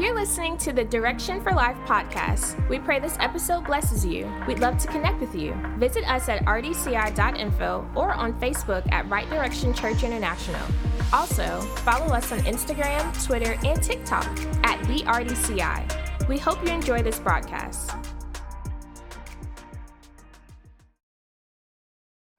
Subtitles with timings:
[0.00, 2.66] You're listening to the Direction for Life podcast.
[2.70, 4.32] We pray this episode blesses you.
[4.48, 5.54] We'd love to connect with you.
[5.76, 10.62] Visit us at rdci.info or on Facebook at Right Direction Church International.
[11.12, 14.24] Also, follow us on Instagram, Twitter, and TikTok
[14.64, 16.28] at the RDCI.
[16.28, 17.90] We hope you enjoy this broadcast.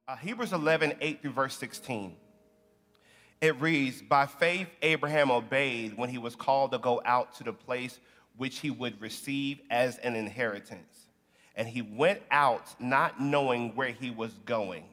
[0.07, 2.15] Uh, Hebrews 11, 8 through verse 16.
[3.41, 7.53] It reads, By faith, Abraham obeyed when he was called to go out to the
[7.53, 7.99] place
[8.37, 11.07] which he would receive as an inheritance.
[11.55, 14.85] And he went out not knowing where he was going.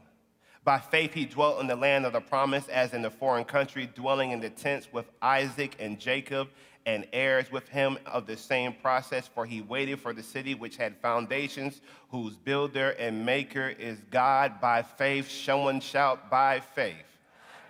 [0.65, 3.89] By faith, he dwelt in the land of the promise as in a foreign country,
[3.95, 6.48] dwelling in the tents with Isaac and Jacob
[6.84, 10.77] and heirs with him of the same process, for he waited for the city which
[10.77, 14.61] had foundations, whose builder and maker is God.
[14.61, 17.17] By faith, someone shout, by faith.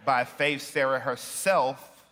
[0.09, 2.03] By faith, Sarah herself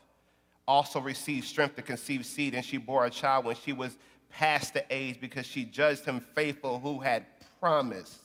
[0.68, 3.96] also received strength to conceive seed, and she bore a child when she was
[4.28, 7.24] past the age because she judged him faithful who had
[7.58, 8.18] promised.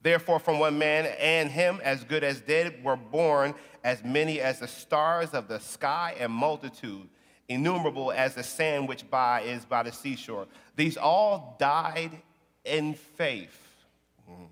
[0.00, 4.60] Therefore, from one man and him, as good as dead, were born as many as
[4.60, 7.06] the stars of the sky and multitude,
[7.46, 10.46] innumerable as the sand which by is by the seashore.
[10.76, 12.22] These all died
[12.64, 13.84] in faith.
[14.26, 14.44] Mm-hmm.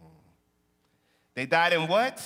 [1.36, 2.22] They died in what?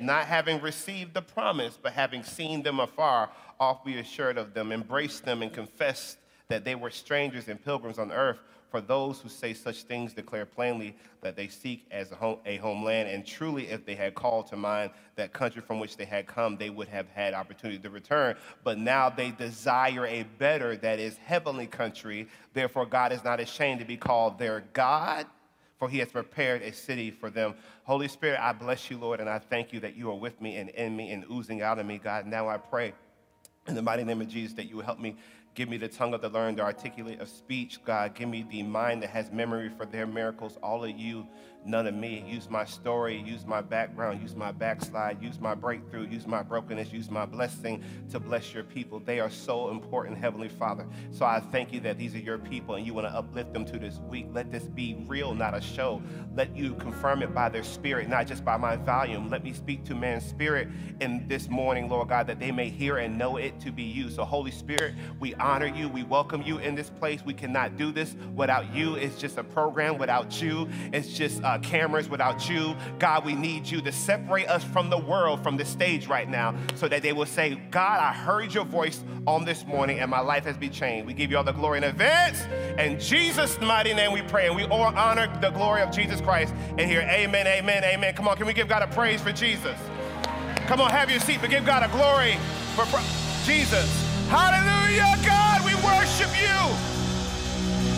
[0.00, 4.72] Not having received the promise, but having seen them afar off, we assured of them,
[4.72, 8.38] embraced them, and confessed that they were strangers and pilgrims on earth.
[8.70, 12.56] For those who say such things declare plainly that they seek as a, home, a
[12.56, 13.08] homeland.
[13.08, 16.56] And truly, if they had called to mind that country from which they had come,
[16.56, 18.34] they would have had opportunity to return.
[18.64, 22.26] But now they desire a better, that is, heavenly country.
[22.52, 25.26] Therefore, God is not ashamed to be called their God
[25.78, 27.54] for he has prepared a city for them.
[27.84, 30.56] Holy Spirit, I bless you, Lord, and I thank you that you are with me
[30.56, 32.26] and in me and oozing out of me, God.
[32.26, 32.92] Now I pray
[33.66, 35.16] in the mighty name of Jesus that you will help me
[35.54, 38.14] give me the tongue of the learned, the articulate of speech, God.
[38.14, 40.58] Give me the mind that has memory for their miracles.
[40.62, 41.26] All of you
[41.64, 42.24] none of me.
[42.28, 46.92] Use my story, use my background, use my backslide, use my breakthrough, use my brokenness,
[46.92, 49.00] use my blessing to bless your people.
[49.00, 50.86] They are so important, Heavenly Father.
[51.10, 53.64] So I thank you that these are your people and you want to uplift them
[53.66, 54.26] to this week.
[54.32, 56.02] Let this be real, not a show.
[56.34, 59.30] Let you confirm it by their spirit, not just by my volume.
[59.30, 60.68] Let me speak to man's spirit
[61.00, 64.10] in this morning, Lord God, that they may hear and know it to be you.
[64.10, 65.88] So, Holy Spirit, we honor you.
[65.88, 67.24] We welcome you in this place.
[67.24, 68.96] We cannot do this without you.
[68.96, 70.68] It's just a program without you.
[70.92, 72.74] It's just Uh, cameras, without you.
[72.98, 76.52] God, we need you to separate us from the world, from the stage right now,
[76.74, 80.18] so that they will say, God, I heard your voice on this morning and my
[80.18, 81.06] life has been changed.
[81.06, 82.42] We give you all the glory in advance.
[82.76, 84.48] In Jesus' mighty name we pray.
[84.48, 86.52] And we all honor the glory of Jesus Christ.
[86.70, 88.14] And here, amen, amen, amen.
[88.14, 89.78] Come on, can we give God a praise for Jesus?
[90.66, 92.36] Come on, have your seat, but give God a glory
[92.74, 92.84] for
[93.46, 93.88] Jesus.
[94.28, 96.93] Hallelujah, God, we worship you.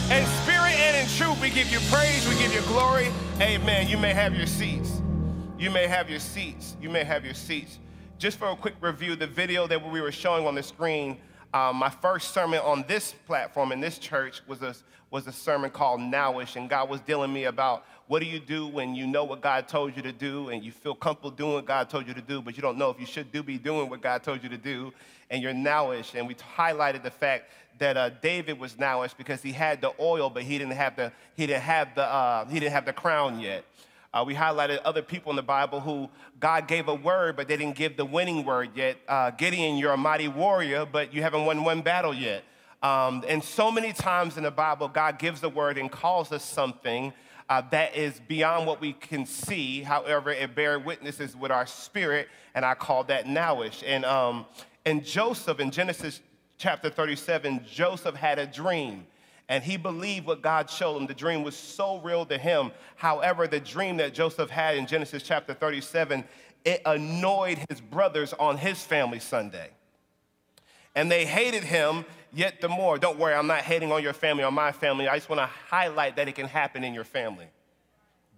[0.09, 3.09] In spirit and in truth, we give you praise, we give you glory.
[3.41, 3.89] Amen.
[3.89, 5.03] You may have your seats.
[5.59, 6.77] You may have your seats.
[6.81, 7.81] You may have your seats.
[8.17, 11.17] Just for a quick review, the video that we were showing on the screen,
[11.53, 14.77] um, my first sermon on this platform in this church was a,
[15.11, 18.69] was a sermon called Nowish, and God was dealing me about what do you do
[18.69, 21.67] when you know what God told you to do and you feel comfortable doing what
[21.67, 23.91] God told you to do, but you don't know if you should do be doing
[23.91, 24.93] what God told you to do,
[25.31, 26.15] and you're nowish.
[26.15, 30.31] And we highlighted the fact that uh, David was nowish because he had the oil,
[30.31, 33.41] but he didn't have the, he didn't have the, uh, he didn't have the crown
[33.41, 33.65] yet.
[34.13, 36.09] Uh, we highlighted other people in the Bible who
[36.41, 38.97] God gave a word, but they didn't give the winning word yet.
[39.07, 42.43] Uh, Gideon, you're a mighty warrior, but you haven't won one battle yet.
[42.83, 46.45] Um, and so many times in the Bible, God gives a word and calls us
[46.45, 47.13] something
[47.49, 49.83] uh, that is beyond what we can see.
[49.83, 53.83] However, it bears witnesses with our spirit, and I call that nowish.
[53.87, 54.47] And, um,
[54.85, 56.21] and Joseph in Genesis
[56.59, 59.07] chapter 37, Joseph had a dream
[59.49, 61.07] and he believed what God showed him.
[61.07, 62.73] The dream was so real to him.
[62.97, 66.25] However, the dream that Joseph had in Genesis chapter 37,
[66.65, 69.71] it annoyed his brothers on his family Sunday.
[70.97, 72.99] And they hated him yet the more.
[72.99, 75.07] Don't worry, I'm not hating on your family or my family.
[75.07, 77.47] I just want to highlight that it can happen in your family.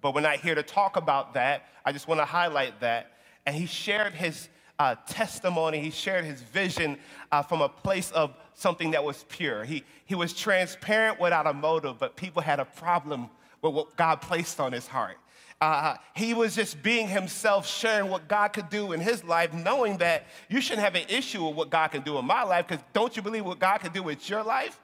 [0.01, 1.69] But we're not here to talk about that.
[1.85, 3.13] I just want to highlight that.
[3.47, 4.49] And he shared his
[4.79, 6.99] uh, testimony, he shared his vision
[7.33, 9.65] uh, from a place of something that was pure.
[9.65, 13.29] He, he was transparent without a motive, but people had a problem
[13.63, 15.17] with what God placed on his heart.
[15.61, 19.97] Uh, he was just being himself, sharing what God could do in his life, knowing
[19.99, 22.85] that you shouldn't have an issue with what God can do in my life, because
[22.93, 24.81] don't you believe what God can do with your life?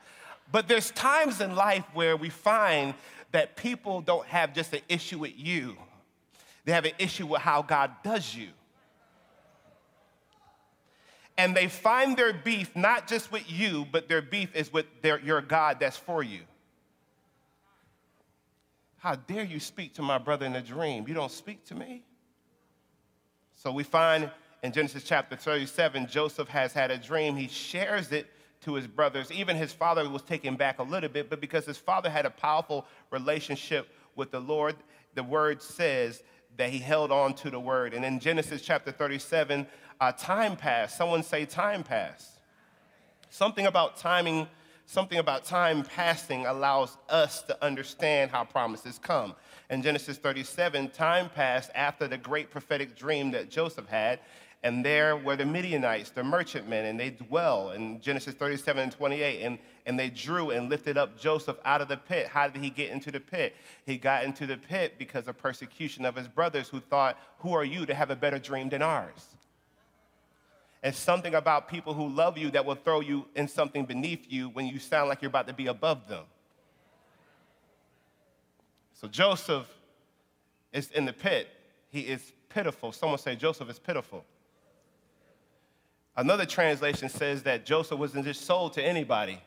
[0.51, 2.95] But there's times in life where we find
[3.31, 5.77] that people don't have just an issue with you,
[6.65, 8.49] they have an issue with how God does you.
[11.37, 15.19] And they find their beef not just with you, but their beef is with their,
[15.21, 16.41] your God that's for you.
[18.99, 21.07] How dare you speak to my brother in a dream?
[21.07, 22.05] You don't speak to me.
[23.57, 24.31] So we find
[24.63, 27.37] in Genesis chapter 37, Joseph has had a dream.
[27.37, 28.29] He shares it
[28.63, 29.31] to his brothers.
[29.31, 32.31] Even his father was taken back a little bit, but because his father had a
[32.31, 34.77] powerful relationship with the Lord,
[35.15, 36.23] the word says
[36.57, 37.93] that he held on to the word.
[37.93, 39.67] And in Genesis chapter 37,
[40.05, 40.99] uh, time passed.
[40.99, 42.39] Someone say time passed.
[43.31, 44.47] Something about timing,
[44.85, 49.35] something about time passing allows us to understand how promises come.
[49.71, 54.21] In Genesis 37, time passed after the great prophetic dream that Joseph had,
[54.63, 59.43] and there were the Midianites, the merchantmen, and they dwell in Genesis 37 and 28.
[59.43, 62.29] And, and they drew and lifted up Joseph out of the pit.
[62.29, 63.57] How did he get into the pit?
[63.87, 67.65] He got into the pit because of persecution of his brothers who thought, Who are
[67.65, 69.35] you to have a better dream than ours?
[70.85, 74.51] And something about people who love you that will throw you in something beneath you
[74.51, 76.25] when you sound like you're about to be above them.
[78.93, 79.67] So Joseph
[80.75, 81.49] is in the pit.
[81.89, 82.93] He is pitiful.
[82.93, 84.27] Someone say, Joseph is pitiful.
[86.19, 89.41] Another translation says that Joseph wasn't just sold to anybody,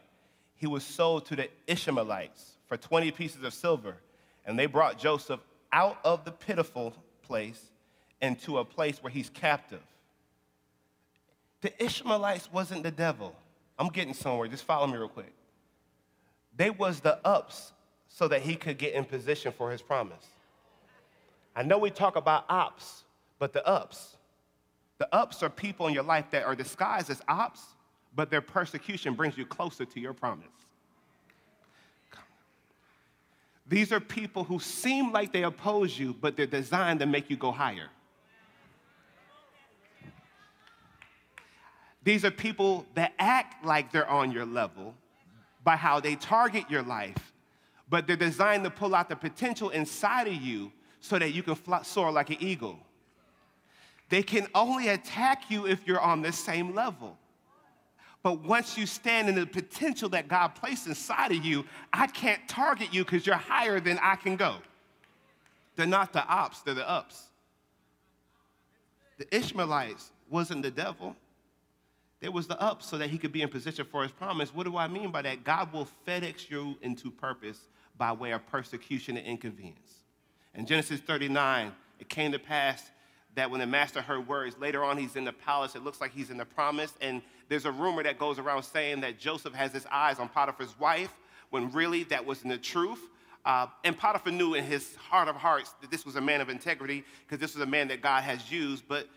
[0.55, 3.97] he was sold to the Ishmaelites for 20 pieces of silver.
[4.43, 5.39] And they brought Joseph
[5.71, 7.61] out of the pitiful place
[8.23, 9.83] into a place where he's captive.
[11.61, 13.35] The Ishmaelites wasn't the devil.
[13.79, 14.47] I'm getting somewhere.
[14.47, 15.33] Just follow me real quick.
[16.55, 17.73] They was the ups
[18.07, 20.25] so that he could get in position for his promise.
[21.55, 23.03] I know we talk about ops,
[23.39, 24.17] but the ups
[24.97, 27.61] the ups are people in your life that are disguised as ops,
[28.15, 30.47] but their persecution brings you closer to your promise.
[33.67, 37.35] These are people who seem like they oppose you, but they're designed to make you
[37.35, 37.89] go higher.
[42.07, 44.95] These are people that act like they're on your level
[45.65, 47.33] by how they target your life,
[47.89, 50.71] but they're designed to pull out the potential inside of you
[51.01, 52.79] so that you can fly, soar like an eagle.
[54.07, 57.17] They can only attack you if you're on the same level.
[58.23, 62.39] But once you stand in the potential that God placed inside of you, I can't
[62.47, 64.55] target you because you're higher than I can go.
[65.75, 67.21] They're not the ops, they're the ups.
[69.17, 71.13] The Ishmaelites wasn't the devil.
[72.19, 74.53] There was the ups so that he could be in position for his promise.
[74.53, 75.43] What do I mean by that?
[75.43, 77.59] God will FedEx you into purpose
[77.97, 80.01] by way of persecution and inconvenience.
[80.55, 82.91] In Genesis 39, it came to pass
[83.35, 86.11] that when the master heard words, later on he's in the palace, it looks like
[86.11, 86.93] he's in the promise.
[87.01, 90.77] And there's a rumor that goes around saying that Joseph has his eyes on Potiphar's
[90.79, 91.13] wife,
[91.51, 92.99] when really that wasn't the truth.
[93.45, 96.49] Uh, and Potiphar knew in his heart of hearts that this was a man of
[96.49, 98.85] integrity because this was a man that God has used.
[98.87, 99.07] But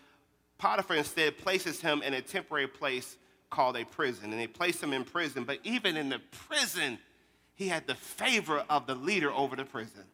[0.60, 3.16] Potiphar instead places him in a temporary place
[3.48, 4.30] called a prison.
[4.30, 5.44] And they place him in prison.
[5.44, 6.98] But even in the prison,
[7.54, 10.04] he had the favor of the leader over the prison.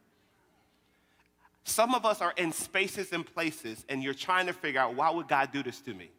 [1.65, 5.09] Some of us are in spaces and places, and you're trying to figure out why
[5.09, 6.09] would God do this to me?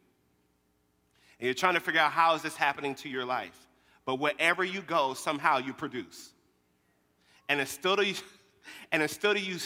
[1.39, 3.57] And you're trying to figure out how is this happening to your life.
[4.05, 6.33] But wherever you go, somehow you produce.
[7.49, 8.13] And until you,
[8.91, 9.57] and until you,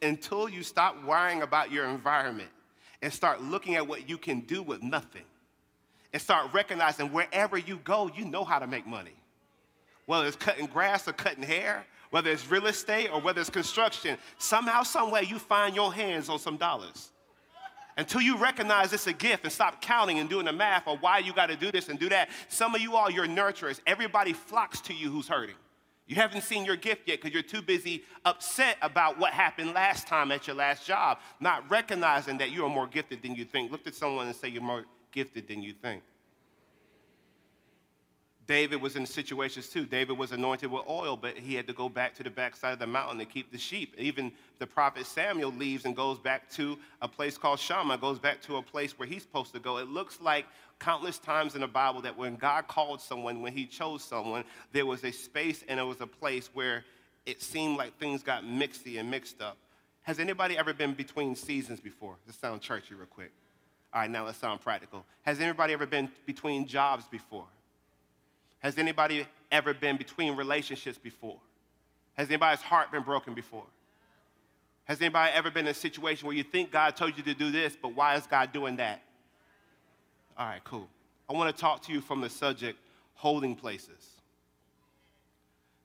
[0.00, 2.48] until you stop worrying about your environment
[3.02, 5.24] and start looking at what you can do with nothing,
[6.12, 9.14] and start recognizing wherever you go, you know how to make money.
[10.06, 14.16] Whether it's cutting grass or cutting hair, whether it's real estate or whether it's construction,
[14.38, 17.10] somehow, someway you find your hands on some dollars.
[17.98, 21.18] Until you recognize it's a gift and stop counting and doing the math or why
[21.18, 22.28] you got to do this and do that.
[22.48, 23.80] Some of you all, you're nurturers.
[23.86, 25.54] Everybody flocks to you who's hurting.
[26.06, 30.06] You haven't seen your gift yet because you're too busy upset about what happened last
[30.06, 33.72] time at your last job, not recognizing that you are more gifted than you think.
[33.72, 36.02] Look at someone and say you're more gifted than you think.
[38.46, 39.86] David was in situations too.
[39.86, 42.78] David was anointed with oil, but he had to go back to the backside of
[42.78, 43.94] the mountain to keep the sheep.
[43.98, 48.40] Even the prophet Samuel leaves and goes back to a place called Shammah, goes back
[48.42, 49.78] to a place where he's supposed to go.
[49.78, 50.46] It looks like
[50.78, 54.86] countless times in the Bible that when God called someone, when he chose someone, there
[54.86, 56.84] was a space and there was a place where
[57.24, 59.56] it seemed like things got mixy and mixed up.
[60.02, 62.14] Has anybody ever been between seasons before?
[62.28, 63.32] This sounds churchy real quick.
[63.92, 65.04] All right, now let's sound practical.
[65.22, 67.46] Has anybody ever been between jobs before?
[68.60, 71.36] Has anybody ever been between relationships before?
[72.14, 73.66] Has anybody's heart been broken before?
[74.84, 77.50] Has anybody ever been in a situation where you think God told you to do
[77.50, 79.02] this, but why is God doing that?
[80.38, 80.88] All right, cool.
[81.28, 82.78] I want to talk to you from the subject
[83.14, 84.10] holding places.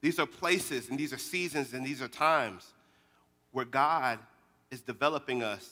[0.01, 2.73] These are places and these are seasons and these are times
[3.51, 4.19] where God
[4.69, 5.69] is developing us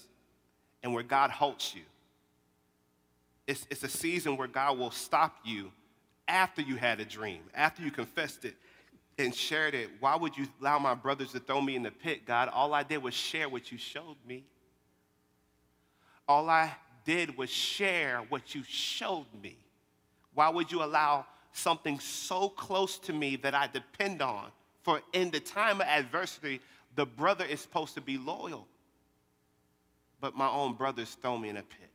[0.83, 1.81] and where God halts you.
[3.47, 5.71] it's, it's a season where God will stop you
[6.29, 8.55] after you had a dream, after you confessed it
[9.17, 9.89] and shared it.
[9.99, 12.47] Why would you allow my brothers to throw me in the pit, God?
[12.47, 14.45] All I did was share what you showed me.
[16.27, 16.71] All I
[17.03, 19.57] did was share what you showed me.
[20.33, 24.45] Why would you allow something so close to me that I depend on?
[24.83, 26.61] For in the time of adversity,
[26.95, 28.67] the brother is supposed to be loyal.
[30.21, 31.88] But my own brothers throw me in a pit.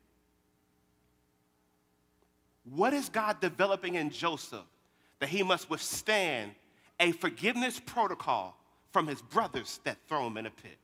[2.64, 4.64] What is God developing in Joseph
[5.20, 6.52] that he must withstand
[6.98, 8.56] a forgiveness protocol
[8.92, 10.78] from his brothers that throw him in a pit?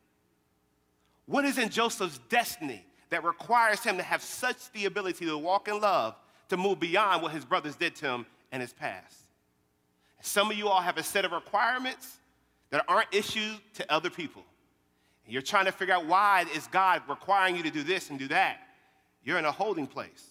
[1.26, 5.68] What is in Joseph's destiny that requires him to have such the ability to walk
[5.68, 6.16] in love
[6.48, 9.16] to move beyond what his brothers did to him in his past?
[10.20, 12.18] Some of you all have a set of requirements
[12.70, 14.44] that aren't issued to other people.
[15.26, 18.28] You're trying to figure out why is God requiring you to do this and do
[18.28, 18.58] that.
[19.22, 20.29] You're in a holding place.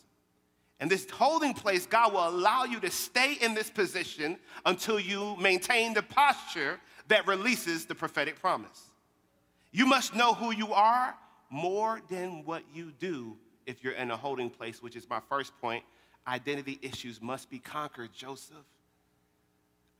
[0.79, 5.35] And this holding place, God will allow you to stay in this position until you
[5.37, 8.89] maintain the posture that releases the prophetic promise.
[9.71, 11.15] You must know who you are
[11.49, 15.51] more than what you do if you're in a holding place, which is my first
[15.59, 15.83] point.
[16.27, 18.55] Identity issues must be conquered, Joseph.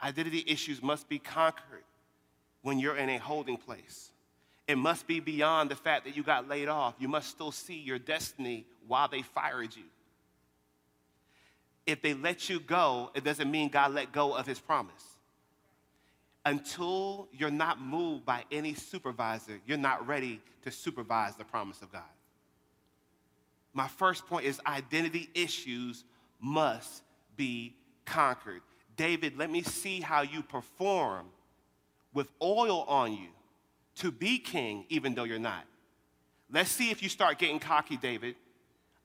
[0.02, 1.84] Identity issues must be conquered
[2.62, 4.12] when you're in a holding place.
[4.68, 6.96] It must be beyond the fact that you got laid off.
[7.00, 9.84] You must still see your destiny while they fired you
[11.92, 15.04] if they let you go, it doesn't mean God let go of his promise.
[16.46, 21.92] Until you're not moved by any supervisor, you're not ready to supervise the promise of
[21.92, 22.02] God.
[23.74, 26.04] My first point is identity issues
[26.40, 27.04] must
[27.36, 28.62] be conquered.
[28.96, 31.28] David, let me see how you perform
[32.14, 33.30] with oil on you
[33.96, 35.66] to be king, even though you're not.
[36.52, 38.36] Let's see if you start getting cocky, David,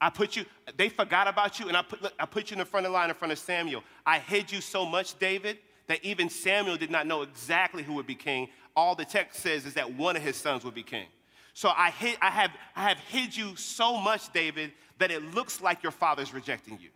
[0.05, 0.45] I put you,
[0.77, 2.93] they forgot about you, and I put, look, I put you in the front of
[2.93, 3.83] the line in front of Samuel.
[4.05, 5.57] I hid you so much, David,
[5.87, 8.49] that even Samuel did not know exactly who would be king.
[8.77, 11.07] All the text says is that one of his sons would be king.
[11.55, 15.63] So I, hid, I, have, I have hid you so much, David, that it looks
[15.63, 16.91] like your father's rejecting you.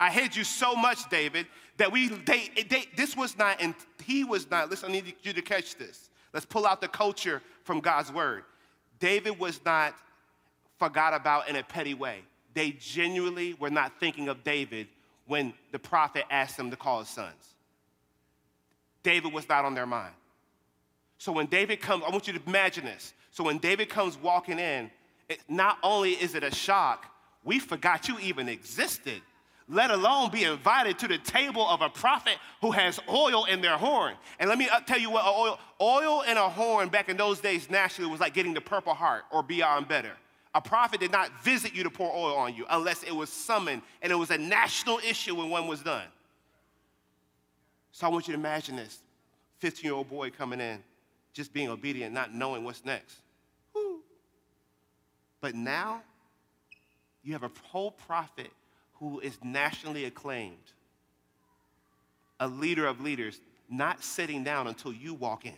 [0.00, 1.46] I hid you so much, David,
[1.76, 5.32] that we, they, they, this was not, and he was not, listen, I need you
[5.32, 6.10] to catch this.
[6.32, 8.42] Let's pull out the culture from God's word.
[8.98, 9.94] David was not
[10.78, 12.20] forgot about in a petty way.
[12.54, 14.88] They genuinely were not thinking of David
[15.26, 17.54] when the prophet asked them to call his sons.
[19.02, 20.14] David was not on their mind.
[21.18, 23.14] So when David comes, I want you to imagine this.
[23.30, 24.90] So when David comes walking in,
[25.28, 27.06] it, not only is it a shock,
[27.44, 29.22] we forgot you even existed,
[29.68, 33.78] let alone be invited to the table of a prophet who has oil in their
[33.78, 34.14] horn.
[34.38, 37.40] And let me uh, tell you what oil, oil in a horn back in those
[37.40, 40.12] days naturally was like getting the purple heart or beyond better.
[40.54, 43.82] A prophet did not visit you to pour oil on you unless it was summoned
[44.02, 46.06] and it was a national issue when one was done.
[47.90, 49.00] So I want you to imagine this
[49.58, 50.82] 15 year old boy coming in,
[51.32, 53.16] just being obedient, not knowing what's next.
[53.72, 54.00] Whew.
[55.40, 56.02] But now
[57.22, 58.50] you have a whole prophet
[58.94, 60.56] who is nationally acclaimed,
[62.38, 65.52] a leader of leaders, not sitting down until you walk in.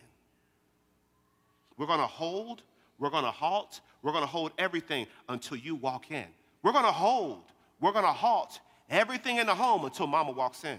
[1.76, 2.62] We're going to hold,
[2.98, 6.26] we're going to halt, we're going to hold everything until you walk in.
[6.62, 7.44] We're going to hold,
[7.80, 10.78] we're going to halt everything in the home until mama walks in.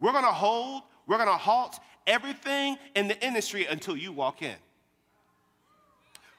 [0.00, 4.42] We're going to hold, we're going to halt everything in the industry until you walk
[4.42, 4.56] in.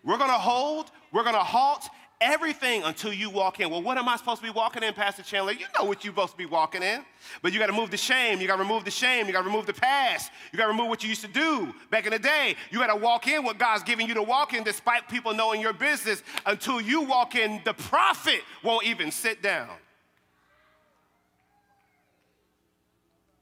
[0.03, 3.69] We're going to hold, we're going to halt everything until you walk in.
[3.69, 5.51] Well, what am I supposed to be walking in, Pastor Chandler?
[5.51, 7.05] You know what you're supposed to be walking in.
[7.41, 8.41] But you got to move the shame.
[8.41, 9.27] You got to remove the shame.
[9.27, 10.31] You got to remove the past.
[10.51, 12.55] You got to remove what you used to do back in the day.
[12.71, 15.62] You got to walk in what God's giving you to walk in despite people knowing
[15.62, 16.24] your business.
[16.45, 19.69] Until you walk in, the prophet won't even sit down.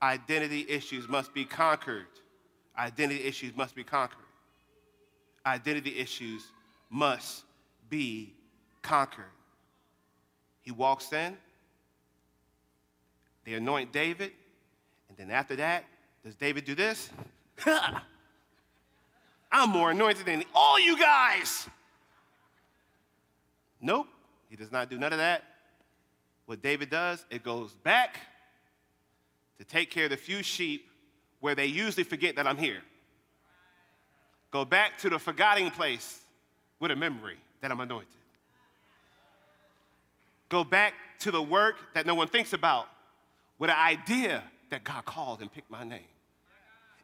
[0.02, 2.06] Identity issues must be conquered.
[2.78, 4.20] Identity issues must be conquered.
[5.46, 6.44] Identity issues
[6.90, 7.44] must
[7.90, 8.35] be
[8.86, 9.26] conquered.
[10.62, 11.36] He walks in,
[13.44, 14.32] they anoint David,
[15.10, 15.86] and then after that,
[16.24, 17.10] does David do this?
[19.52, 21.68] I'm more anointed than all you guys.
[23.82, 24.08] Nope,
[24.50, 25.44] he does not do none of that.
[26.46, 28.20] What David does, it goes back
[29.58, 30.90] to take care of the few sheep
[31.40, 32.82] where they usually forget that I'm here.
[34.52, 36.22] Go back to the forgetting place
[36.80, 38.10] with a memory that I'm anointed.
[40.50, 42.88] Go back to the work that no one thinks about
[43.58, 46.02] with an idea that God called and picked my name.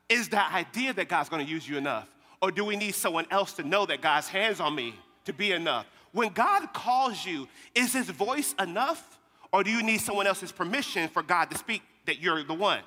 [0.09, 2.07] Is that idea that God's gonna use you enough?
[2.41, 4.95] Or do we need someone else to know that God's hands on me
[5.25, 5.85] to be enough?
[6.11, 9.19] When God calls you, is his voice enough?
[9.53, 12.81] Or do you need someone else's permission for God to speak that you're the one?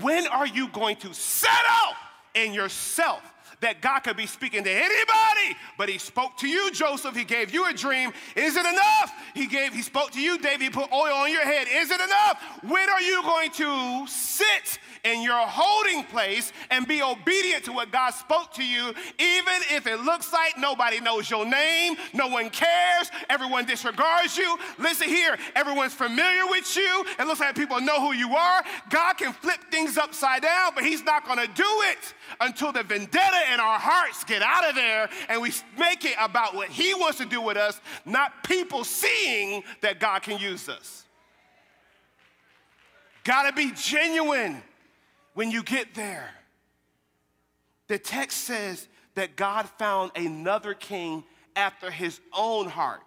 [0.00, 1.94] When are you going to settle
[2.34, 3.22] in yourself
[3.60, 7.14] that God could be speaking to anybody, but he spoke to you, Joseph.
[7.14, 8.12] He gave you a dream.
[8.34, 9.12] Is it enough?
[9.34, 10.62] He gave, he spoke to you, David.
[10.62, 11.66] He put oil on your head.
[11.70, 12.42] Is it enough?
[12.66, 17.90] When are you going to sit in your holding place and be obedient to what
[17.90, 18.88] God spoke to you,
[19.18, 24.58] even if it looks like nobody knows your name, no one cares, everyone disregards you.
[24.78, 28.62] Listen here, everyone's familiar with you, it looks like people know who you are.
[28.90, 33.49] God can flip things upside down, but He's not gonna do it until the vendetta
[33.50, 37.18] in our hearts get out of there and we make it about what He wants
[37.18, 41.04] to do with us, not people seeing that God can use us.
[43.24, 44.62] Gotta be genuine
[45.34, 46.30] when you get there.
[47.88, 51.24] The text says that God found another king
[51.56, 53.00] after his own heart,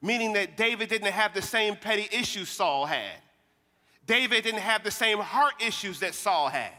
[0.00, 3.20] meaning that David didn't have the same petty issues Saul had.
[4.06, 6.72] David didn't have the same heart issues that Saul had.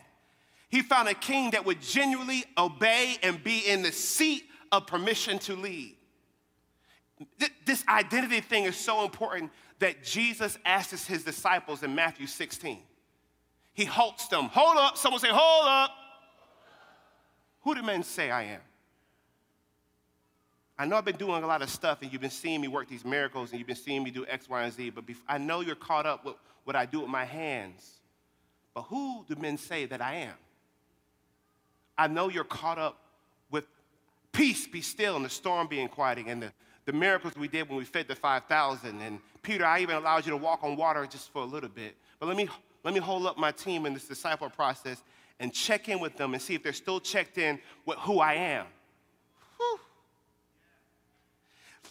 [0.72, 5.38] He found a king that would genuinely obey and be in the seat of permission
[5.40, 5.96] to lead.
[7.66, 12.80] This identity thing is so important that Jesus asks his disciples in Matthew 16
[13.74, 14.46] he halts them.
[14.46, 14.98] Hold up.
[14.98, 15.92] Someone say, Hold up.
[17.62, 18.62] Who do men say I am?
[20.78, 22.88] I know I've been doing a lot of stuff and you've been seeing me work
[22.90, 25.62] these miracles and you've been seeing me do X, Y, and Z, but I know
[25.62, 28.00] you're caught up with what I do with my hands.
[28.74, 30.34] But who do men say that I am?
[32.02, 32.98] I know you're caught up
[33.52, 33.68] with
[34.32, 36.52] peace, be still, and the storm being quieting, and the,
[36.86, 39.00] the miracles we did when we fed the 5,000.
[39.02, 41.96] And Peter, I even allowed you to walk on water just for a little bit.
[42.20, 42.50] But let me
[42.84, 45.04] let me hold up my team in this disciple process
[45.40, 48.34] and check in with them and see if they're still checked in with who I
[48.34, 48.66] am.
[49.58, 49.80] Whew.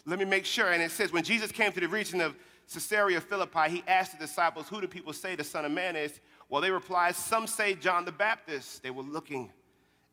[0.07, 0.73] Let me make sure.
[0.73, 2.35] And it says, when Jesus came to the region of
[2.73, 6.19] Caesarea Philippi, he asked the disciples, Who do people say the Son of Man is?
[6.49, 8.83] Well, they replied, Some say John the Baptist.
[8.83, 9.53] They were looking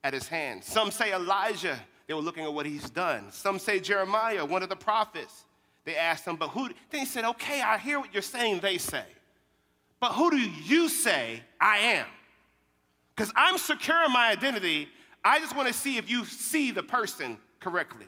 [0.08, 0.64] at his hand.
[0.64, 1.78] Some say Elijah.
[2.08, 3.30] They were looking at what he's done.
[3.30, 5.44] Some say Jeremiah, one of the prophets.
[5.84, 6.70] They asked him, But who?
[6.90, 9.04] Then he said, Okay, I hear what you're saying, they say.
[10.00, 12.06] But who do you say I am?
[13.14, 14.88] Because I'm secure in my identity.
[15.26, 18.06] I just want to see if you see the person correctly.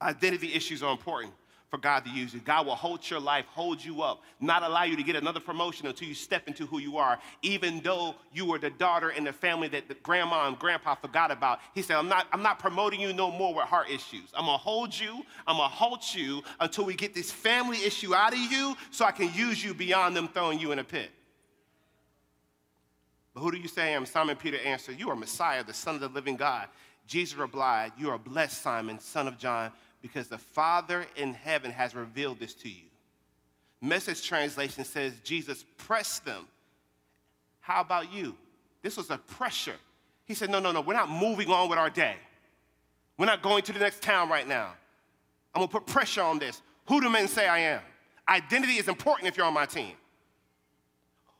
[0.00, 1.34] Identity issues are important
[1.74, 2.38] for God to use you.
[2.38, 5.88] God will hold your life, hold you up, not allow you to get another promotion
[5.88, 9.32] until you step into who you are, even though you were the daughter in the
[9.32, 11.58] family that the grandma and grandpa forgot about.
[11.74, 14.28] He said, I'm not, I'm not promoting you no more with heart issues.
[14.34, 18.34] I'm gonna hold you, I'm gonna halt you until we get this family issue out
[18.34, 21.10] of you so I can use you beyond them throwing you in a pit.
[23.34, 24.06] But who do you say I am?
[24.06, 26.68] Simon Peter answered, You are Messiah, the Son of the living God.
[27.08, 29.72] Jesus replied, You are blessed, Simon, son of John
[30.04, 32.82] because the Father in heaven has revealed this to you.
[33.80, 36.46] Message translation says Jesus pressed them.
[37.60, 38.36] How about you?
[38.82, 39.76] This was a pressure.
[40.26, 42.16] He said, No, no, no, we're not moving on with our day.
[43.16, 44.74] We're not going to the next town right now.
[45.54, 46.60] I'm gonna put pressure on this.
[46.86, 47.80] Who do men say I am?
[48.28, 49.94] Identity is important if you're on my team.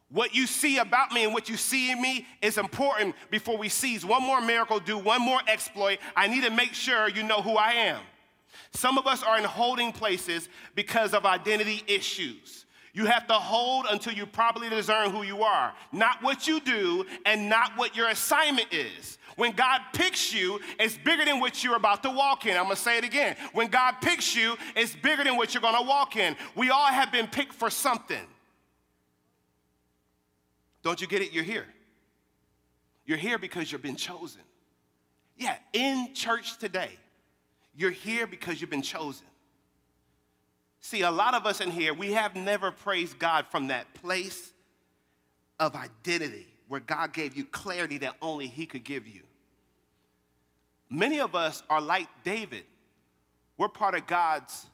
[0.09, 3.69] What you see about me and what you see in me is important before we
[3.69, 5.99] seize one more miracle, do one more exploit.
[6.17, 8.01] I need to make sure you know who I am.
[8.73, 12.65] Some of us are in holding places because of identity issues.
[12.93, 17.05] You have to hold until you properly discern who you are, not what you do
[17.27, 19.19] and not what your assignment is.
[19.37, 22.57] When God picks you, it's bigger than what you're about to walk in.
[22.57, 23.37] I'm gonna say it again.
[23.53, 26.37] When God picks you, it's bigger than what you're gonna walk in.
[26.55, 28.27] We all have been picked for something.
[30.85, 31.33] Don't you get it?
[31.33, 31.67] You're here.
[33.07, 34.43] You're here because you've been chosen.
[35.37, 36.91] Yeah, in church today,
[37.77, 39.27] you're here because you've been chosen.
[40.81, 44.53] See, a lot of us in here, we have never praised God from that place
[45.59, 49.23] of identity where God gave you clarity that only He could give you.
[50.91, 52.65] Many of us are like David.
[53.57, 54.67] We're part of God's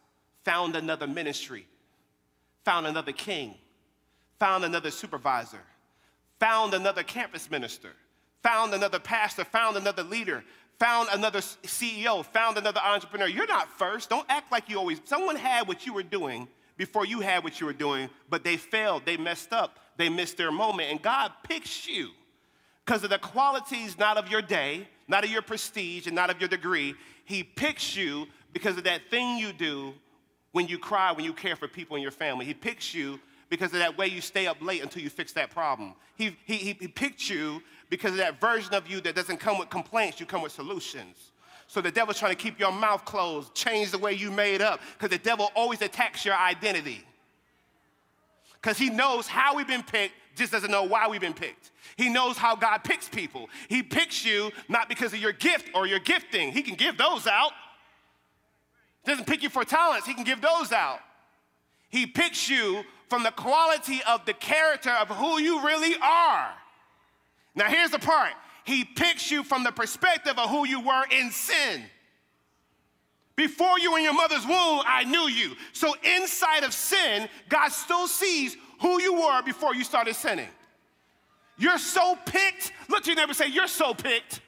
[0.45, 1.67] found another ministry,
[2.65, 3.55] found another king,
[4.39, 5.63] found another supervisor,
[6.39, 7.93] found another campus minister,
[8.43, 10.43] found another pastor, found another leader,
[10.81, 13.29] found another CEO, found another entrepreneur.
[13.29, 14.09] You're not first.
[14.09, 15.01] Don't act like you always.
[15.05, 18.57] Someone had what you were doing before you had what you were doing, but they
[18.57, 22.09] failed, they messed up, they missed their moment, and God picks you
[22.87, 26.41] because of the qualities not of your day, not of your prestige, and not of
[26.41, 26.95] your degree.
[27.27, 29.93] He picks you because of that thing you do
[30.53, 32.47] when you cry, when you care for people in your family.
[32.47, 35.51] He picks you because of that way you stay up late until you fix that
[35.51, 35.95] problem.
[36.17, 39.69] He, he, he picked you because of that version of you that doesn't come with
[39.69, 41.33] complaints, you come with solutions.
[41.67, 44.81] So the devil's trying to keep your mouth closed, change the way you made up,
[44.95, 47.05] because the devil always attacks your identity.
[48.55, 51.73] Because he knows how we've been picked, just doesn't know why we've been picked.
[51.97, 53.49] He knows how God picks people.
[53.69, 56.53] He picks you not because of your gift or your gifting.
[56.53, 57.53] He can give those out.
[59.05, 61.01] Doesn't pick you for talents, he can give those out.
[61.89, 66.51] He picks you from the quality of the character of who you really are.
[67.61, 68.33] Now, here's the part
[68.65, 71.83] He picks you from the perspective of who you were in sin.
[73.37, 75.55] Before you in your mother's womb, I knew you.
[75.75, 80.49] So, inside of sin, God still sees who you were before you started sinning.
[81.59, 82.73] You're so picked.
[82.89, 84.41] Look to your neighbor and say, You're so picked.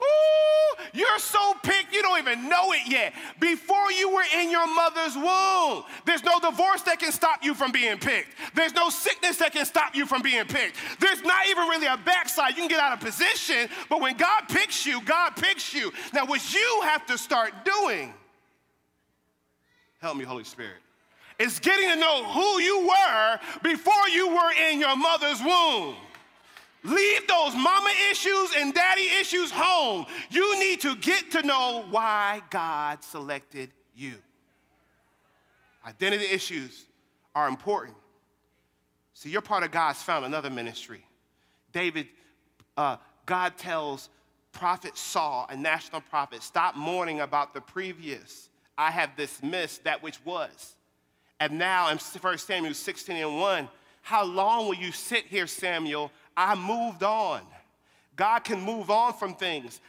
[0.00, 3.12] Ooh, you're so picked, you don't even know it yet.
[3.40, 7.72] Before you were in your mother's womb, there's no divorce that can stop you from
[7.72, 8.28] being picked.
[8.54, 10.76] There's no sickness that can stop you from being picked.
[11.00, 12.50] There's not even really a backside.
[12.50, 15.92] You can get out of position, but when God picks you, God picks you.
[16.12, 18.14] Now, what you have to start doing,
[20.00, 20.76] help me, Holy Spirit,
[21.38, 25.96] is getting to know who you were before you were in your mother's womb.
[26.84, 30.06] Leave those mama issues and daddy issues home.
[30.30, 34.14] You need to get to know why God selected you.
[35.86, 36.84] Identity issues
[37.34, 37.96] are important.
[39.14, 41.04] See, you're part of God's found another ministry.
[41.72, 42.06] David,
[42.76, 44.08] uh, God tells
[44.52, 48.48] prophet Saul, a national prophet, stop mourning about the previous.
[48.76, 50.76] I have dismissed that which was.
[51.40, 53.68] And now in 1 Samuel 16 and 1,
[54.02, 57.42] how long will you sit here, Samuel, I moved on.
[58.14, 59.80] God can move on from things.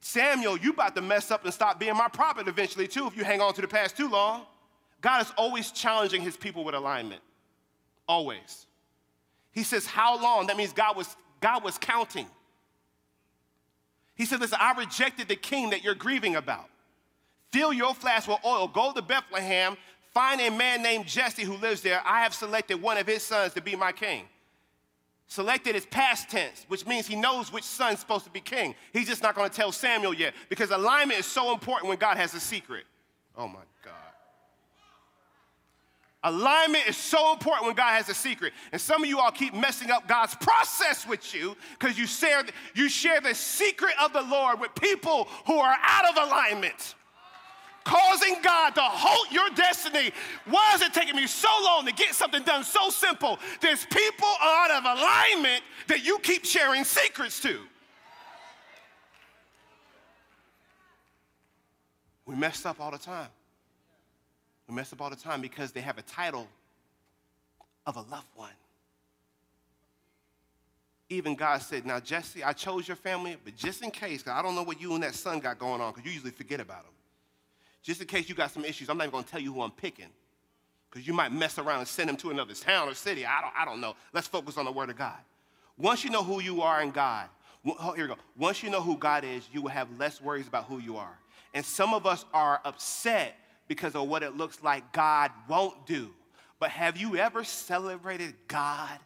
[0.00, 3.24] Samuel, you about to mess up and stop being my prophet eventually too if you
[3.24, 4.42] hang on to the past too long.
[5.00, 7.22] God is always challenging his people with alignment.
[8.06, 8.66] Always.
[9.50, 10.46] He says, How long?
[10.46, 12.28] That means God was, God was counting.
[14.14, 16.68] He said, Listen, I rejected the king that you're grieving about.
[17.50, 19.76] Fill your flask with oil, go to Bethlehem,
[20.14, 22.00] find a man named Jesse who lives there.
[22.04, 24.26] I have selected one of his sons to be my king.
[25.32, 28.74] Selected is past tense, which means he knows which son's supposed to be king.
[28.92, 32.18] He's just not going to tell Samuel yet because alignment is so important when God
[32.18, 32.84] has a secret.
[33.34, 33.94] Oh my God.
[36.22, 38.52] Alignment is so important when God has a secret.
[38.72, 42.44] And some of you all keep messing up God's process with you because you share,
[42.74, 46.94] you share the secret of the Lord with people who are out of alignment
[47.84, 50.12] causing God to halt your destiny.
[50.46, 53.38] Why is it taking me so long to get something done so simple?
[53.60, 57.58] There's people out of alignment that you keep sharing secrets to.
[62.24, 63.28] We mess up all the time.
[64.68, 66.48] We mess up all the time because they have a title
[67.86, 68.50] of a loved one.
[71.08, 74.42] Even God said, Now, Jesse, I chose your family, but just in case, because I
[74.42, 76.84] don't know what you and that son got going on, because you usually forget about
[76.84, 76.92] them.
[77.82, 79.70] Just in case you got some issues, I'm not even gonna tell you who I'm
[79.70, 80.08] picking.
[80.90, 83.24] Because you might mess around and send him to another town or city.
[83.24, 83.94] I don't, I don't know.
[84.12, 85.18] Let's focus on the Word of God.
[85.78, 87.28] Once you know who you are in God,
[87.66, 88.20] oh, here we go.
[88.36, 91.18] Once you know who God is, you will have less worries about who you are.
[91.54, 93.36] And some of us are upset
[93.68, 96.10] because of what it looks like God won't do.
[96.58, 98.98] But have you ever celebrated God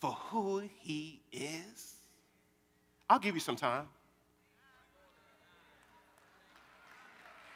[0.00, 1.94] for who He is?
[3.08, 3.86] I'll give you some time.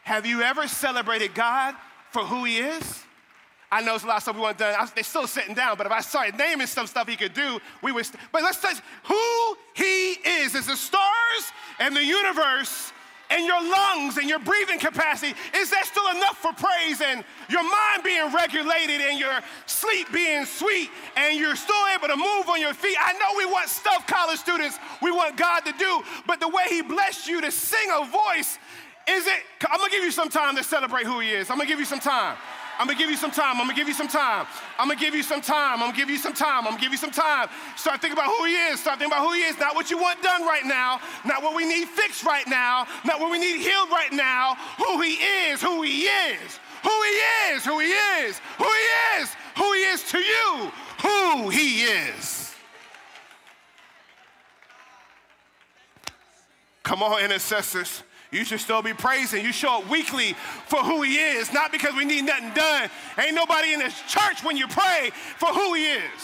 [0.03, 1.75] Have you ever celebrated God
[2.11, 3.05] for who He is?
[3.73, 4.89] I know there's a lot of stuff we want done.
[4.95, 7.93] They're still sitting down, but if I started naming some stuff He could do, we
[7.93, 8.05] would.
[8.05, 10.55] St- but let's touch who He is.
[10.55, 12.93] Is the stars and the universe
[13.31, 17.63] and your lungs and your breathing capacity, is that still enough for praise and your
[17.63, 22.61] mind being regulated and your sleep being sweet and you're still able to move on
[22.61, 22.97] your feet?
[23.01, 26.65] I know we want stuff, college students, we want God to do, but the way
[26.69, 28.59] He blessed you to sing a voice
[29.09, 29.43] is it?
[29.69, 31.51] I'm gonna give you some time to celebrate who he is.
[31.51, 32.37] I'm gonna give you some time.
[32.81, 33.61] I'm gonna give you some time.
[33.61, 34.47] I'm gonna give you some time.
[34.79, 35.83] I'm gonna give you some time.
[35.83, 36.65] I'm gonna give you some time.
[36.65, 37.49] I'm gonna give you some time.
[37.77, 38.81] Start thinking about who he is.
[38.81, 39.59] Start thinking about who he is.
[39.59, 40.99] Not what you want done right now.
[41.27, 42.87] Not what we need fixed right now.
[43.05, 44.55] Not what we need healed right now.
[44.79, 45.61] Who he is.
[45.61, 46.59] Who he is.
[46.83, 47.17] Who he
[47.53, 47.65] is.
[47.67, 48.41] Who he is.
[48.57, 49.37] Who he is.
[49.59, 50.73] Who he is to you.
[51.03, 52.55] Who he is.
[56.83, 58.03] Come on, intercessors.
[58.31, 59.45] You should still be praising.
[59.45, 60.35] You show up weekly
[60.67, 62.89] for who he is, not because we need nothing done.
[63.19, 66.23] Ain't nobody in this church when you pray for who he is.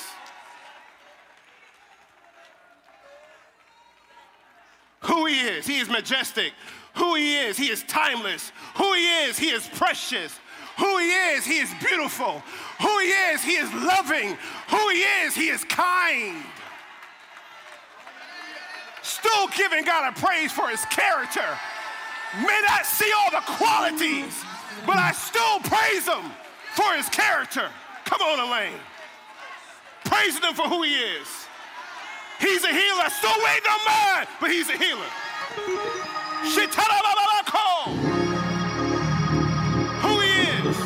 [5.00, 6.52] Who he is, he is majestic.
[6.94, 8.52] Who he is, he is timeless.
[8.76, 10.38] Who he is, he is precious.
[10.78, 12.42] Who he is, he is beautiful.
[12.80, 14.36] Who he is, he is loving.
[14.70, 16.42] Who he is, he is kind.
[19.02, 21.56] Still giving God a praise for his character
[22.34, 24.44] may not see all the qualities,
[24.86, 26.30] but I still praise him
[26.74, 27.68] for his character.
[28.04, 28.78] Come on, Elaine.
[30.04, 31.28] Praising him for who he is.
[32.38, 33.08] He's a healer.
[33.10, 35.10] Still waiting on mine, but he's a healer.
[40.02, 40.76] Who he is.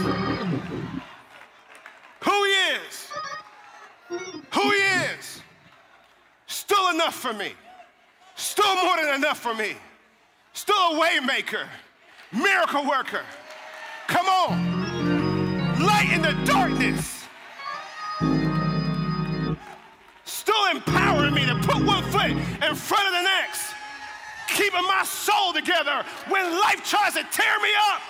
[2.20, 3.08] Who he is.
[4.52, 4.78] Who he
[5.16, 5.42] is.
[6.46, 7.52] Still enough for me.
[8.36, 9.76] Still more than enough for me.
[10.52, 11.66] Still a waymaker,
[12.32, 13.22] miracle worker.
[14.08, 15.80] Come on.
[15.80, 17.26] Light in the darkness.
[20.24, 23.74] Still empowering me to put one foot in front of the next.
[24.48, 28.00] Keeping my soul together when life tries to tear me up.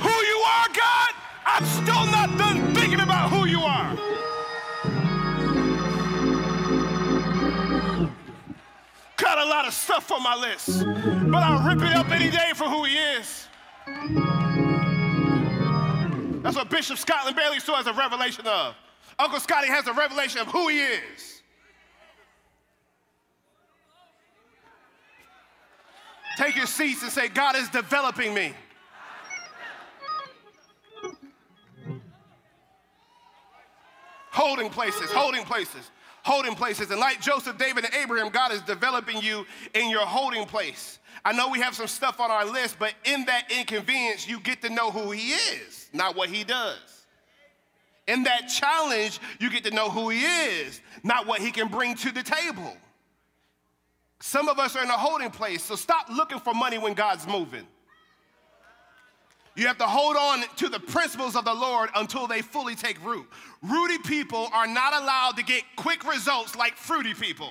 [0.00, 1.10] Who you are, God,
[1.44, 2.57] I'm still not done
[9.18, 10.84] Got a lot of stuff on my list,
[11.30, 13.48] but I'll rip it up any day for who he is.
[16.42, 18.76] That's what Bishop Scotland Bailey still has a revelation of.
[19.18, 21.42] Uncle Scotty has a revelation of who he is.
[26.36, 28.52] Take your seats and say, God is developing me.
[34.30, 35.90] Holding places, holding places,
[36.28, 36.90] holding places.
[36.90, 40.98] And like Joseph, David, and Abraham, God is developing you in your holding place.
[41.24, 44.60] I know we have some stuff on our list, but in that inconvenience, you get
[44.62, 47.06] to know who He is, not what He does.
[48.06, 51.94] In that challenge, you get to know who He is, not what He can bring
[51.96, 52.76] to the table.
[54.20, 57.26] Some of us are in a holding place, so stop looking for money when God's
[57.26, 57.66] moving.
[59.58, 63.04] You have to hold on to the principles of the Lord until they fully take
[63.04, 63.26] root.
[63.60, 67.50] Rooty people are not allowed to get quick results like fruity people.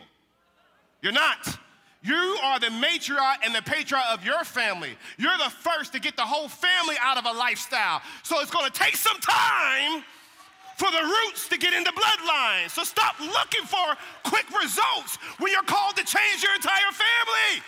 [1.02, 1.60] You're not.
[2.02, 4.96] You are the matriarch and the patriarch of your family.
[5.18, 8.02] You're the first to get the whole family out of a lifestyle.
[8.24, 10.02] So it's gonna take some time
[10.78, 12.70] for the roots to get in the bloodline.
[12.70, 17.64] So stop looking for quick results when you're called to change your entire family.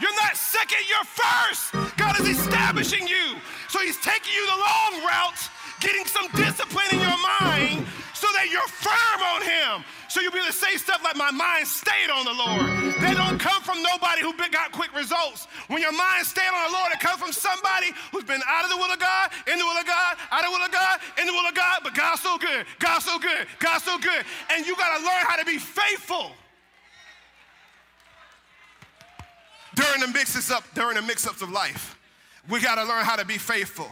[0.00, 1.96] You're not second, you're first.
[1.96, 3.36] God is establishing you.
[3.68, 5.40] So He's taking you the long route,
[5.80, 9.84] getting some discipline in your mind so that you're firm on Him.
[10.08, 12.66] So you'll be able to say stuff like, My mind stayed on the Lord.
[13.00, 15.46] They don't come from nobody who got quick results.
[15.68, 18.70] When your mind stayed on the Lord, it comes from somebody who's been out of
[18.70, 21.00] the will of God, in the will of God, out of the will of God,
[21.18, 24.24] in the will of God, but God's so good, God's so good, God's so good.
[24.50, 26.32] And you got to learn how to be faithful.
[29.80, 31.98] During the mix up, during the mix-ups of life.
[32.48, 33.88] We got to learn how to be faithful.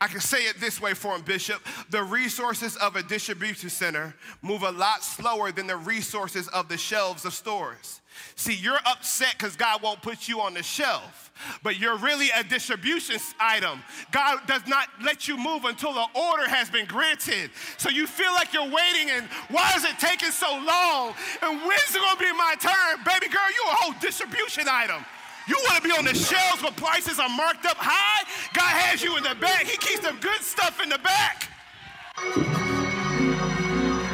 [0.00, 1.60] I can say it this way for him, Bishop.
[1.90, 6.76] The resources of a distribution center move a lot slower than the resources of the
[6.76, 8.02] shelves of stores.
[8.34, 11.30] See, you're upset because God won't put you on the shelf,
[11.62, 13.82] but you're really a distribution item.
[14.10, 17.50] God does not let you move until the order has been granted.
[17.78, 21.14] So you feel like you're waiting, and why is it taking so long?
[21.42, 23.04] And when's it gonna be my turn?
[23.04, 25.04] Baby girl, you're a whole distribution item.
[25.46, 28.26] You want to be on the shelves where prices are marked up high?
[28.52, 29.62] God has you in the back.
[29.62, 31.48] He keeps the good stuff in the back.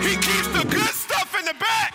[0.02, 1.94] He keeps the good stuff in the back.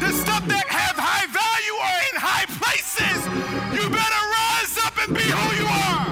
[0.00, 3.22] The stuff that have high value are in high places.
[3.70, 6.10] You better rise up and be who you are.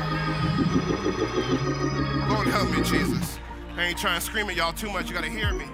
[2.31, 3.41] Lord help me, Jesus.
[3.77, 5.09] I ain't trying to scream at y'all too much.
[5.09, 5.67] You got to hear me.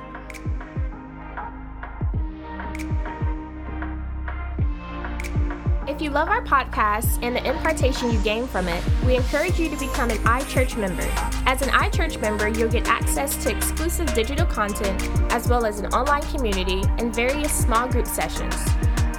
[5.88, 9.68] If you love our podcast and the impartation you gain from it, we encourage you
[9.68, 11.06] to become an iChurch member.
[11.46, 15.00] As an iChurch member, you'll get access to exclusive digital content,
[15.32, 18.56] as well as an online community and various small group sessions.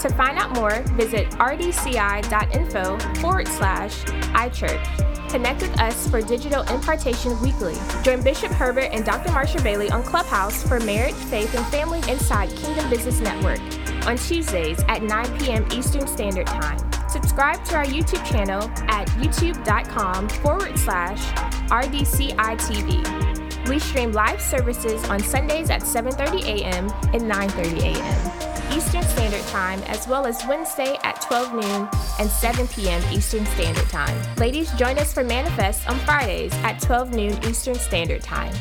[0.02, 5.30] To find out more, visit rdci.info forward slash iChurch.
[5.30, 7.76] Connect with us for digital impartation weekly.
[8.04, 9.30] Join Bishop Herbert and Dr.
[9.30, 13.62] Marsha Bailey on Clubhouse for Marriage, Faith, and Family Inside Kingdom Business Network
[14.08, 15.66] on Tuesdays at 9 p.m.
[15.72, 16.80] Eastern Standard Time.
[17.10, 21.22] Subscribe to our YouTube channel at youtube.com forward slash
[21.70, 23.68] RDCITV.
[23.68, 26.88] We stream live services on Sundays at 7.30 a.m.
[27.14, 28.78] and 9.30 a.m.
[28.78, 31.90] Eastern Standard Time, as well as Wednesday at 12 noon
[32.20, 33.04] and 7 p.m.
[33.12, 34.36] Eastern Standard Time.
[34.38, 38.54] Ladies, join us for Manifest on Fridays at 12 noon Eastern Standard Time.